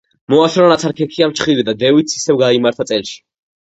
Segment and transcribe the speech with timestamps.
[0.33, 3.27] მოაშორა ნაცარქექიამ ჩხირი და დევიც ისევ გაიმართა წელში.